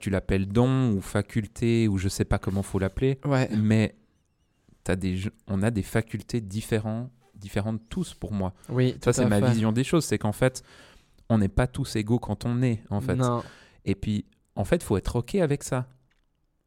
[0.00, 3.94] tu l'appelles don ou faculté ou je sais pas comment faut l'appeler, ouais, mais
[4.96, 8.52] des, on a des facultés différentes, différentes tous pour moi.
[8.68, 9.50] oui, Ça c'est ma fait.
[9.50, 10.62] vision des choses, c'est qu'en fait,
[11.28, 13.14] on n'est pas tous égaux quand on est en fait.
[13.16, 13.42] Non,
[13.84, 14.24] Et puis,
[14.56, 15.86] en fait, faut être ok avec ça.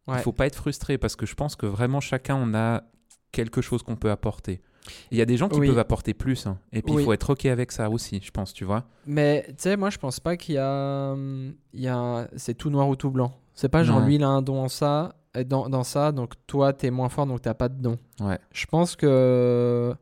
[0.08, 0.16] Ouais.
[0.18, 2.84] Il faut pas être frustré parce que je pense que vraiment chacun on a
[3.32, 4.62] quelque chose qu'on peut apporter.
[5.10, 5.68] Il y a des gens qui Oui.
[5.68, 6.60] peuvent apporter plus, hein.
[6.72, 7.04] et puis il Oui.
[7.06, 8.84] faut être ok avec ça aussi, je pense, tu vois.
[9.08, 11.12] Mais tu sais, moi je pense pas qu'il y a.
[11.14, 13.34] hum, Il y a C'est tout noir ou tout blanc.
[13.56, 14.06] C'est pas genre Non.
[14.06, 17.26] lui il a un don en ça, dans, dans ça, donc toi t'es moins fort
[17.26, 17.98] donc t'as pas de don.
[18.22, 18.40] Ouais.
[18.54, 19.94] Je pense que.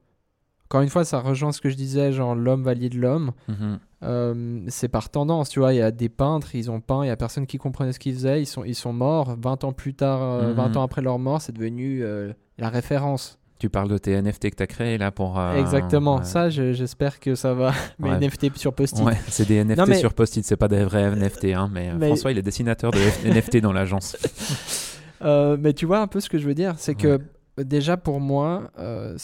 [0.66, 3.32] Encore une fois, ça rejoint ce que je disais, genre l'homme valide l'homme.
[3.48, 3.80] Mhm.
[4.04, 5.72] Euh, c'est par tendance, tu vois.
[5.72, 8.00] Il y a des peintres, ils ont peint, il y a personne qui comprenait ce
[8.00, 9.36] qu'ils faisaient, ils sont, ils sont morts.
[9.40, 10.54] 20 ans plus tard, euh, Mhm.
[10.56, 13.38] 20 ans après leur mort, c'est devenu euh, la référence.
[13.60, 15.40] Tu parles de tes NFT que tu as créés là pour.
[15.40, 16.24] euh, Exactement.
[16.24, 17.72] Ça, je- j'espère que ça va.
[18.00, 18.16] Mais Ouais.
[18.20, 19.06] NFT sur post-it.
[19.06, 21.90] Ouais, c'est des NFT Non, mais- sur post-it, c'est pas des vrais NFT, hein, mais,
[21.92, 24.18] euh, Mais- François il est dessinateur de NFT dans l'agence.
[25.24, 27.20] Euh, mais tu vois un peu ce que je veux dire, c'est que
[27.58, 29.18] déjà pour moi, euh,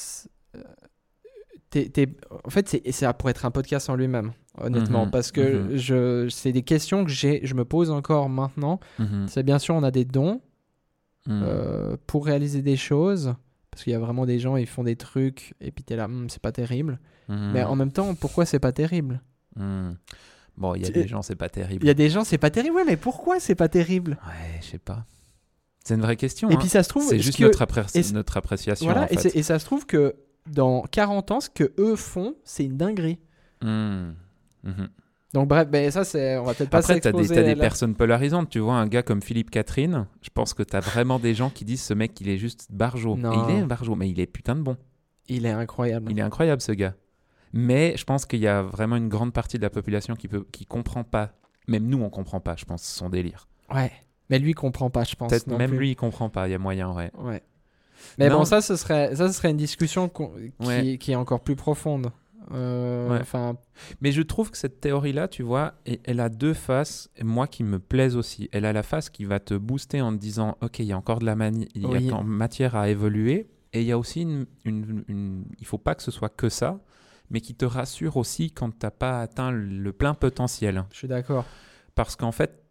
[0.56, 2.06] euh,
[2.44, 5.78] en fait, c'est ça pour être un podcast en lui-même, honnêtement, Mhm, parce que mhm.
[5.78, 8.80] je, c'est des questions que j'ai, je me pose encore maintenant.
[8.98, 9.28] Mhm.
[9.28, 10.42] C'est bien sûr, on a des dons
[11.30, 13.36] euh, pour réaliser des choses,
[13.70, 16.06] parce qu'il y a vraiment des gens, ils font des trucs, et puis t'es là,
[16.06, 17.00] Hum, c'est pas terrible.
[17.28, 19.22] Mais en même temps, pourquoi c'est pas terrible?
[20.58, 21.84] Bon, il y a des gens, c'est pas terrible.
[21.84, 24.18] Il y a des gens, c'est pas terrible, ouais, mais pourquoi c'est pas terrible?
[24.26, 25.06] Ouais, je sais pas.
[25.90, 26.50] C'est une vraie question.
[26.52, 26.58] Et hein.
[26.60, 27.82] puis ça se trouve, C'est ce juste que- notre, appré-
[28.38, 28.86] appréciation.
[28.86, 29.30] Voilà, en et, fait.
[29.30, 30.16] c'est- et ça se trouve que
[30.48, 33.18] dans 40 ans, ce que eux font, c'est une dinguerie.
[33.64, 34.14] Mhm.
[34.64, 34.90] Mhm.
[35.34, 38.50] Donc bref, ben ça c'est, on va peut-être pas Après, t'as des, des personnes polarisantes.
[38.52, 41.66] Tu vois, un gars comme Philippe Catherine, je pense que t'as vraiment des gens qui
[41.66, 43.18] disent ce mec, il est juste barjo.
[43.18, 44.78] Il est barjo, mais il est putain de bon.
[45.28, 46.12] Il est incroyable.
[46.12, 46.94] Il est incroyable, ce gars.
[47.52, 50.46] Mais je pense qu'il y a vraiment une grande partie de la population qui peut,
[50.52, 51.32] qui comprend pas.
[51.68, 53.48] Même nous, on comprend pas, je pense, son délire.
[53.74, 53.92] Ouais.
[54.30, 55.30] Mais lui comprend pas, je pense.
[55.30, 55.80] Peut-être même plus.
[55.80, 56.48] lui, il comprend pas.
[56.48, 57.12] Il y a moyen, ouais.
[57.18, 57.42] Ouais.
[58.18, 58.40] Mais Non.
[58.40, 60.24] bon, ça, ce serait, ça, ce serait une discussion qui,
[60.66, 60.98] Ouais.
[60.98, 62.12] qui est encore plus profonde.
[62.52, 63.54] Euh, Ouais.
[64.02, 67.80] Mais je trouve que cette théorie-là, tu vois, elle a deux faces, moi qui me
[67.80, 68.50] plaisent aussi.
[68.52, 70.98] Elle a la face qui va te booster en te disant, OK, il y a
[70.98, 71.36] encore de la
[71.76, 73.50] il y a matière à évoluer.
[73.74, 76.50] Et il y a aussi une, une, une- Il faut pas que ce soit que
[76.50, 76.80] ça,
[77.30, 80.86] mais qui te rassure aussi quand tu n'as pas atteint le plein potentiel.
[80.92, 81.46] je suis d'accord.
[81.94, 82.64] Parce qu'en fait,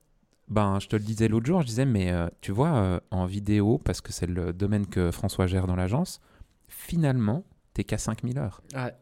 [0.51, 3.27] ben, je te le disais l'autre jour, je disais, mais euh, tu vois, euh, en
[3.27, 6.21] vidéo, parce que c'est le domaine que François gère dans l'agence,
[6.69, 8.63] finalement, t'es qu'à 5000 heures.
[8.75, 8.93] Ouais.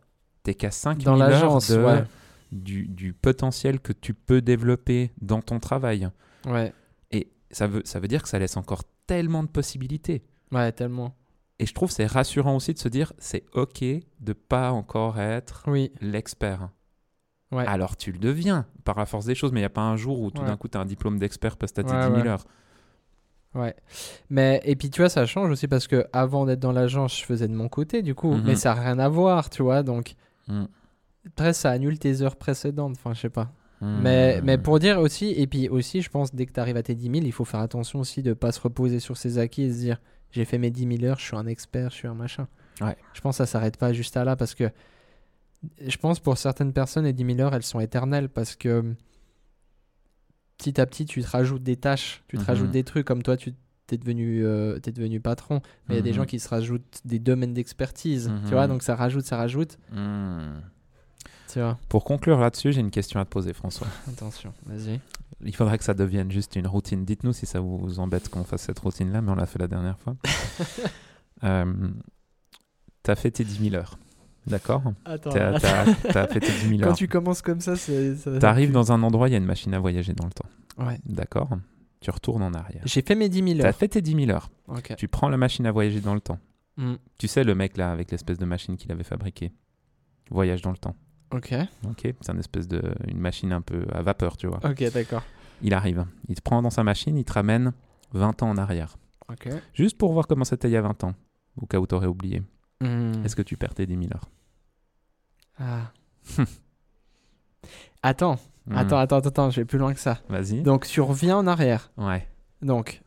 [0.42, 2.04] T'es qu'à 5000 Dans heures l'agence, de, ouais.
[2.52, 6.08] du, du potentiel que tu peux développer dans ton travail.
[6.46, 6.72] Ouais.
[7.10, 10.24] Et ça veut, ça veut dire que ça laisse encore tellement de possibilités.
[10.52, 11.14] Ouais, tellement.
[11.58, 13.82] Et je trouve c'est rassurant aussi de se dire, c'est OK
[14.20, 15.90] de pas encore être Oui.
[16.00, 16.68] l'expert.
[17.52, 17.64] Ouais.
[17.66, 19.96] Alors tu le deviens par la force des choses, mais il n'y a pas un
[19.96, 20.48] jour où tout Ouais.
[20.48, 22.28] d'un coup tu as un diplôme d'expert parce que tu as tes 10 000 ouais.
[22.28, 22.44] heures.
[23.54, 23.74] Ouais.
[24.28, 27.24] Mais, et puis tu vois, ça change aussi parce que avant d'être dans l'agence, je
[27.24, 28.32] faisais de mon côté, du coup.
[28.34, 28.42] Mhm.
[28.44, 29.82] Mais ça n'a rien à voir, tu vois.
[29.82, 30.14] Donc,
[30.48, 30.64] Mm.
[31.28, 32.96] après, ça annule tes heures précédentes.
[32.98, 33.50] Enfin, je sais pas.
[33.80, 34.44] Mais, Hmm.
[34.44, 36.94] mais pour dire aussi, et puis aussi, je pense, dès que tu arrives à tes
[36.94, 39.72] 10 000, il faut faire attention aussi de pas se reposer sur ses acquis et
[39.72, 42.14] se dire j'ai fait mes 10 000 heures, je suis un expert, je suis un
[42.14, 42.46] machin.
[42.80, 42.96] Ouais.
[43.12, 44.70] Je pense que ça s'arrête pas juste à là parce que
[45.86, 48.94] je pense pour certaines personnes, les 10 000 heures, elles sont éternelles parce que
[50.58, 52.46] petit à petit, tu te rajoutes des tâches, tu te Mhm.
[52.46, 53.54] rajoutes des trucs comme toi, tu
[53.86, 55.60] t'es devenu, euh, t'es devenu patron.
[55.88, 56.16] Mais il y a des Mhm.
[56.16, 58.40] gens qui se rajoutent des domaines d'expertise, Mhm.
[58.46, 60.60] tu vois, donc ça rajoute, ça rajoute, Hmm.
[61.52, 61.78] tu vois.
[61.88, 63.86] Pour conclure là-dessus, j'ai une question à te poser, François.
[64.08, 65.00] Attention, vas-y.
[65.44, 67.04] Il faudrait que ça devienne juste une routine.
[67.04, 69.98] Dites-nous si ça vous embête qu'on fasse cette routine-là, mais on l'a fait la dernière
[70.00, 70.16] fois.
[71.44, 71.72] euh,
[73.02, 73.98] T'as fait tes 10 000 heures,
[74.46, 76.96] d'accord Attends, T'as t'as- t'as fait tes 10 000 Quand heures.
[76.96, 78.14] tu commences comme ça, c'est.
[78.16, 80.48] ça- T'arrives dans un endroit, il y a une machine à voyager dans le temps,
[80.78, 80.98] Ouais.
[81.06, 81.50] d'accord
[82.00, 82.82] Tu retournes en arrière.
[82.84, 83.74] J'ai fait mes 10 000 T'as heures.
[83.74, 84.50] fait tes 10 000 heures.
[84.68, 84.94] Ok.
[84.96, 86.38] Tu prends la machine à voyager dans le temps.
[86.76, 86.94] Hmm.
[87.18, 89.50] Tu sais, le mec là, avec l'espèce de machine qu'il avait fabriquée.
[90.30, 90.94] Voyage dans le temps.
[91.32, 91.54] Ok.
[91.88, 92.82] Ok, c'est une espèce de.
[93.08, 94.60] une machine un peu à vapeur, tu vois.
[94.64, 95.22] Ok, d'accord.
[95.62, 96.04] Il arrive.
[96.28, 97.72] Il te prend dans sa machine, il te ramène
[98.12, 98.96] 20 ans en arrière.
[99.30, 99.48] Ok.
[99.72, 101.14] Juste pour voir comment c'était il y a 20 ans.
[101.60, 102.42] Au cas où t'aurais oublié.
[102.80, 103.24] Hmm.
[103.24, 104.28] Est-ce que tu perds tes 10 000 heures?
[105.58, 105.92] Ah.
[108.02, 108.76] attends, Hmm.
[108.78, 110.18] attends, attends, attends, je vais plus loin que ça.
[110.28, 110.62] Vas-y.
[110.62, 111.92] Donc, tu reviens en arrière.
[111.96, 112.26] Ouais.
[112.62, 113.00] Donc,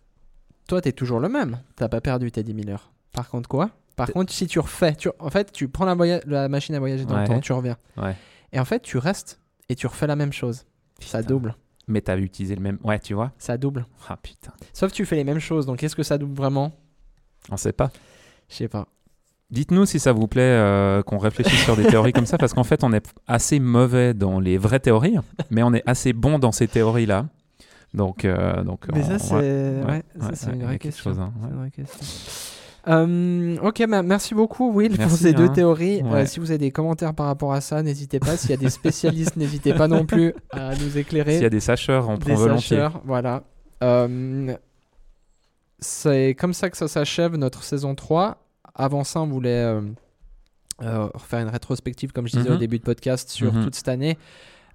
[0.70, 1.60] toi, t'es toujours le même.
[1.76, 2.92] T'as pas perdu tes 10 000 heures.
[3.12, 3.72] Par contre, quoi?
[3.98, 5.10] Par contre, si tu refais, tu...
[5.20, 7.24] en fait, tu prends la, voya- la machine à voyager dans Ouais.
[7.24, 7.76] le temps, tu reviens.
[7.98, 8.16] Ouais.
[8.54, 10.66] Et en fait, tu restes et tu refais la même chose.
[11.02, 11.56] Ça double.
[11.88, 12.78] Mais t'as utilisé le même.
[12.86, 13.86] Ouais, tu vois Ça double.
[14.08, 14.54] Ah putain.
[14.72, 15.66] Sauf que tu fais les mêmes choses.
[15.66, 16.72] Donc, est-ce que ça double vraiment?
[17.52, 17.92] On sait pas.
[18.48, 18.88] Je sais pas.
[19.52, 22.64] Dites-nous si ça vous plaît euh, qu'on réfléchisse sur des théories comme ça, parce qu'en
[22.64, 25.18] fait, on est assez mauvais dans les vraies théories,
[25.50, 27.26] mais on est assez bon dans ces théories-là.
[27.96, 29.82] Donc, euh, donc Mais on- ça, c'est ouais,
[30.22, 31.04] ouais, ça, ouais, une vraie question.
[31.12, 32.00] chose, hein, une vraie question.
[32.88, 35.50] Euh, ok, bah, merci beaucoup, Will, pour ces deux hein.
[35.50, 36.02] théories.
[36.06, 38.38] Euh, si vous avez des commentaires par rapport à ça, n'hésitez pas.
[38.38, 41.34] S'il y a des spécialistes, n'hésitez pas non plus à nous éclairer.
[41.34, 42.78] S'il y a des sacheurs, on prend des volontiers.
[42.78, 43.44] sacheurs, voilà.
[43.84, 44.56] Euh,
[45.80, 48.38] c'est comme ça que ça s'achève notre saison 3.
[48.80, 49.82] Avant ça, on voulait euh,
[50.82, 52.56] euh, refaire une rétrospective, comme je disais Mhm.
[52.56, 53.64] au début de podcast, sur Mhm.
[53.66, 54.18] toute cette année.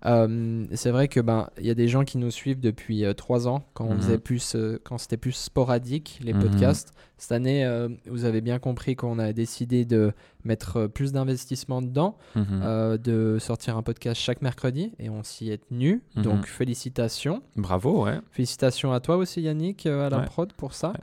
[0.07, 3.15] Euh, c'est vrai que ben il y a des gens qui nous suivent depuis euh,
[3.15, 4.01] trois ans quand on Mhm.
[4.03, 6.43] faisait plus euh, quand c'était plus sporadique les Mhm.
[6.43, 7.67] podcasts cette année
[8.07, 10.13] vous avez bien compris qu'on a décidé de
[10.45, 12.99] mettre plus d'investissement dedans Mhm.
[12.99, 16.23] de sortir un podcast chaque mercredi et on s'y est tenu Mhm.
[16.23, 18.19] donc félicitations Bravo, ouais.
[18.31, 20.25] Félicitations à toi aussi Yannick à la Ouais.
[20.27, 20.89] prod pour ça.
[20.91, 21.01] Ouais.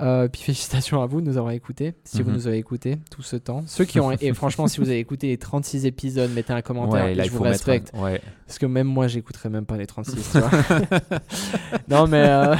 [0.00, 2.36] Euh, puis félicitations à vous de nous avoir écoutés, si vous Mhm.
[2.36, 3.62] nous avez écoutés tout ce temps.
[3.66, 7.04] Ceux qui ont et franchement si vous avez écouté les 36 épisodes, mettez un commentaire
[7.04, 8.20] Ouais, et là, je vous respecte un- Ouais.
[8.46, 10.50] parce que même moi j'écouterai même pas les 36, tu vois.
[11.88, 12.56] non mais euh,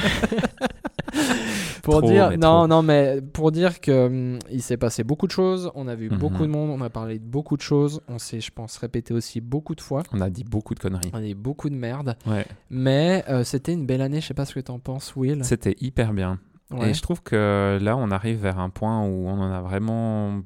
[1.81, 2.67] pour Trop, dire non trop.
[2.67, 6.09] non mais pour dire que hum, il s'est passé beaucoup de choses, on a vu
[6.09, 6.17] Mhm.
[6.17, 9.13] beaucoup de monde, on a parlé de beaucoup de choses, on s'est je pense répété
[9.13, 10.03] aussi beaucoup de fois.
[10.13, 11.09] On a dit beaucoup de conneries.
[11.13, 12.45] On a dit beaucoup de merde, Ouais.
[12.69, 15.43] mais euh, c'était une belle année, je sais pas ce que t'en penses Will.
[15.43, 16.39] C'était hyper bien.
[16.73, 16.89] Ouais.
[16.89, 20.41] Et je trouve que là, on arrive vers un point où on en a vraiment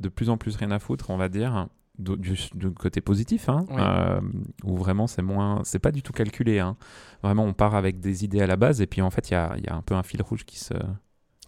[0.00, 1.66] de plus en plus rien à foutre, on va dire,
[1.98, 2.36] du,
[2.78, 4.20] côté positif, hein, euh,
[4.64, 6.60] où vraiment c'est moins, c'est pas du tout calculé.
[6.60, 6.76] hein.
[7.22, 9.36] Vraiment, on part avec des idées à la base, et puis en fait, il y
[9.36, 10.74] a, il y a un peu un fil rouge qui se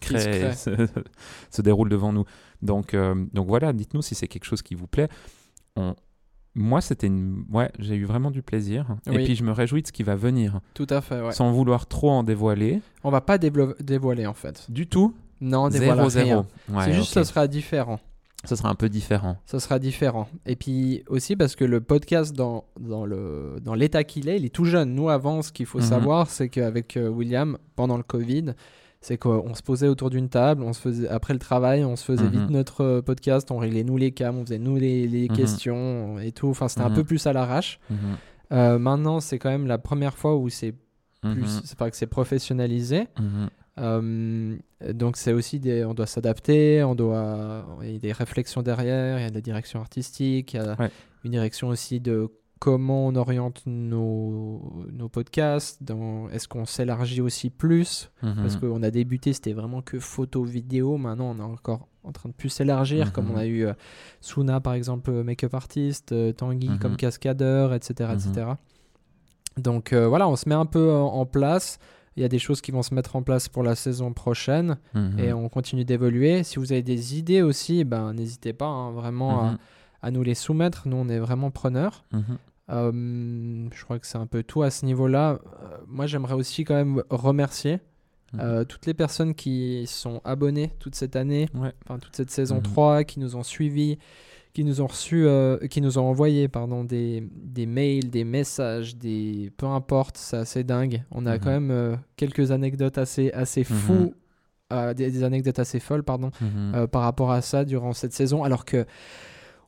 [0.01, 0.49] Qui se crée, crée.
[0.49, 0.87] et se,
[1.51, 2.25] se déroule devant nous.
[2.61, 5.07] Donc, euh, donc voilà, dites-nous si c'est quelque chose qui vous plaît.
[5.77, 5.95] On-
[6.53, 9.87] Moi, c'était une, ouais, j'ai eu vraiment du plaisir, et puis je me réjouis de
[9.87, 11.31] ce qui va venir, Tout à fait, ouais.
[11.31, 12.81] sans vouloir trop en dévoiler.
[13.05, 14.65] On va pas dévoiler en fait.
[14.69, 15.13] Du tout.
[15.39, 16.45] Non, on dévoile Zéro.
[16.69, 17.23] Ouais, C'est juste ok.
[17.23, 17.99] ça sera différent.
[18.43, 19.37] Ça sera un peu différent.
[19.45, 20.27] Ça sera différent.
[20.47, 24.45] Et puis aussi parce que le podcast dans, dans le dans l'état qu'il est, il
[24.45, 24.93] est tout jeune.
[24.95, 25.85] Nous avant, ce qu'il faut Mhm.
[25.85, 28.53] savoir, c'est qu'avec euh, William, pendant le Covid,
[29.01, 32.05] c'est qu'on se posait autour d'une table, on se faisait après le travail, on se
[32.05, 32.29] faisait Mhm.
[32.29, 35.35] vite notre euh, podcast, on réglait nous les cams, on faisait nous les, les Mhm.
[35.35, 36.49] questions et tout.
[36.49, 36.95] Enfin, c'était un Mhm.
[36.95, 37.79] peu plus à l'arrache.
[38.51, 40.73] Euh, maintenant, c'est quand même la première fois où c'est
[41.21, 41.61] plus, Mhm.
[41.65, 43.07] c'est pas que c'est professionnalisé.
[43.19, 43.49] Mhm.
[43.79, 44.55] Euh,
[44.93, 49.17] donc c'est aussi des, on doit s'adapter, on doit, il y a des réflexions derrière,
[49.17, 50.91] il y a de la direction artistique, il y a Ouais.
[51.23, 52.29] une direction aussi de
[52.61, 54.61] comment on oriente nos,
[54.93, 58.35] nos podcasts, dans, est-ce qu'on s'élargit aussi plus, Mhm.
[58.35, 62.29] parce qu'on a débuté c'était vraiment que photo, vidéo, maintenant on est encore en train
[62.29, 63.31] de plus s'élargir, comme Mhm.
[63.33, 63.73] on a eu euh,
[64.21, 66.77] Suna par exemple, euh, make-up artiste, euh, Tanguy Mhm.
[66.79, 68.11] comme cascadeur, etc.
[68.13, 68.45] Etc.
[69.57, 71.79] Donc euh, voilà, on se met un peu en, en place.
[72.15, 74.77] Il y a des choses qui vont se mettre en place pour la saison prochaine
[75.17, 76.43] et on continue d'évoluer.
[76.43, 79.57] Si vous avez des idées aussi, ben, n'hésitez pas hein, vraiment à,
[80.03, 80.87] à nous les soumettre.
[80.87, 82.03] Nous, on est vraiment preneurs.
[82.71, 85.39] Euh, je crois que c'est un peu tout à ce niveau-là.
[85.61, 87.79] Euh, moi, j'aimerais aussi quand même remercier
[88.33, 88.39] Mhm.
[88.39, 91.73] euh, toutes les personnes qui sont abonnées toute cette année, Ouais.
[91.85, 92.61] enfin toute cette saison Mhm.
[92.63, 93.97] 3, qui nous ont suivis,
[94.53, 98.95] qui nous ont reçu, euh, qui nous ont envoyé pardon, des, des mails, des messages,
[98.95, 101.03] des peu importe, c'est assez dingue.
[101.11, 101.39] On a Mhm.
[101.39, 104.13] quand même euh, quelques anecdotes assez, assez fous,
[104.71, 106.87] euh, des, des anecdotes assez folles pardon, Mhm.
[106.87, 108.85] par rapport à ça durant cette saison, alors que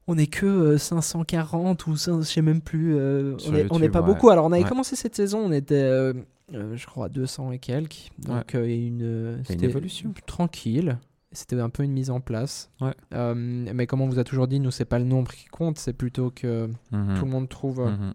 [0.07, 2.95] on n'est que euh, 540 ou 5, je sais même plus.
[2.95, 4.05] euh, on est- n'est pas ouais.
[4.05, 4.29] beaucoup.
[4.29, 4.69] Alors on avait Ouais.
[4.69, 6.13] commencé cette saison, on était, euh,
[6.53, 8.09] euh, je crois, 200 et quelques.
[8.19, 10.13] Donc euh, une, évolution.
[10.25, 10.97] tranquille.
[11.31, 12.69] C'était un peu une mise en place.
[13.13, 15.79] Euh, mais comme on vous a toujours dit, nous c'est pas le nombre qui compte,
[15.79, 17.15] c'est plutôt que Mhm.
[17.17, 18.13] tout le monde trouve euh, Mhm.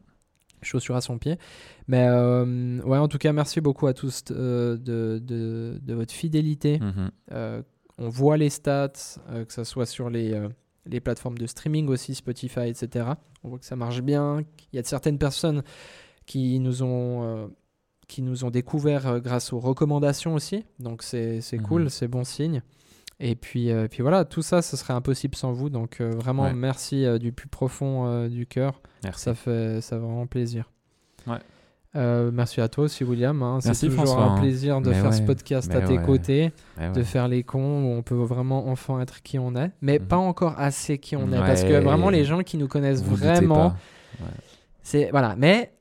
[0.63, 1.37] chaussure à son pied.
[1.89, 6.13] Mais euh, ouais, en tout cas, merci beaucoup à tous euh, de, de, de votre
[6.15, 6.79] fidélité.
[6.79, 7.11] Mhm.
[7.33, 7.63] Euh,
[7.99, 8.93] on voit les stats,
[9.31, 10.49] euh, que ce soit sur les, euh,
[10.89, 13.07] les plateformes de streaming aussi, Spotify, etc.
[13.45, 14.45] On voit que ça marche bien.
[14.73, 15.63] Il y a certaines personnes
[16.27, 17.47] qui nous ont, euh,
[18.09, 20.65] qui nous ont découvert euh, grâce aux recommandations aussi.
[20.79, 21.63] Donc c'est Mhm.
[21.63, 22.63] cool, c'est bon signe.
[23.21, 25.71] Et puis, euh, puis voilà, tout ça, ce serait impossible sans vous.
[25.71, 26.53] Donc euh, vraiment, Ouais.
[26.55, 28.81] merci euh, du plus profond du cœur.
[29.05, 29.23] Merci.
[29.25, 30.71] Ça fait, ça fait vraiment plaisir.
[31.27, 31.39] Ouais.
[31.97, 33.43] Euh, merci à toi aussi, William.
[33.43, 33.59] hein.
[33.61, 34.41] C'est toujours François, un hein.
[34.41, 36.05] plaisir de Mais faire ce podcast à tes ouais.
[36.05, 36.53] côtés,
[36.95, 40.05] de faire les cons où on peut vraiment enfin être qui on est, mais Mhm.
[40.07, 41.39] pas encore assez qui on est.
[41.39, 43.73] Parce que vraiment, les gens qui nous connaissent Vous vraiment,
[44.83, 45.09] c'est.
[45.11, 45.35] Voilà.
[45.37, 45.73] Mais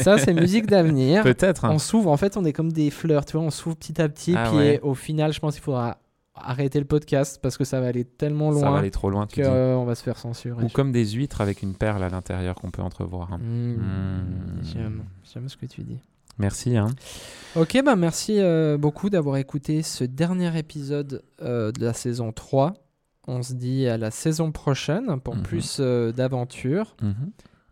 [0.00, 1.22] ça, c'est musique d'avenir.
[1.24, 1.64] Peut-être.
[1.66, 1.70] hein.
[1.72, 4.08] On s'ouvre, en fait, on est comme des fleurs, tu vois, on s'ouvre petit à
[4.08, 4.34] petit.
[4.36, 5.98] Ah puis au final, je pense qu'il faudra
[6.34, 9.26] arrêter le podcast parce que ça va aller tellement Ça va loin aller trop loin,
[9.26, 9.86] tu qu'on dis.
[9.86, 10.64] va se faire censurer.
[10.64, 13.32] Ou comme des huîtres avec une perle à l'intérieur qu'on peut entrevoir.
[13.32, 13.38] hein.
[13.38, 14.62] Mmh, Mmh.
[14.62, 15.98] J'aime, j'aime ce que tu dis.
[16.38, 16.76] Merci.
[16.78, 16.86] Hein.
[17.56, 22.72] Ok, bah merci euh, beaucoup d'avoir écouté ce dernier épisode euh, de la saison 3.
[23.28, 25.42] On se dit à la saison prochaine pour Mhm.
[25.42, 26.96] plus euh, d'aventures.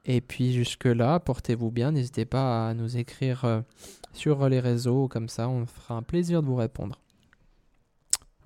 [0.05, 1.93] Et puis jusque-là, portez-vous bien.
[1.93, 3.61] N'hésitez pas à nous écrire euh,
[4.13, 5.09] sur les réseaux.
[5.09, 7.00] Comme ça, on fera un plaisir de vous répondre.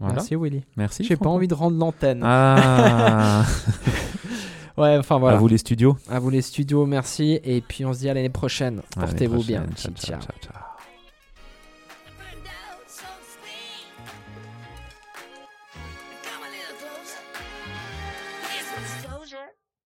[0.01, 0.15] Voilà.
[0.17, 0.63] Merci Willy.
[0.77, 1.05] Merci.
[1.05, 2.21] J'ai pas envie de rendre l'antenne.
[2.25, 3.45] Ah,
[4.77, 5.37] Ouais, enfin voilà.
[5.37, 5.97] à vous les studios.
[6.11, 7.39] À vous les studios, merci.
[7.45, 8.83] Et puis on se dit à l'année prochaine.
[8.99, 9.63] Portez-vous bien.
[9.63, 9.95] prochaine.
[9.97, 10.19] Ciao.
[10.21, 10.64] ciao, ciao.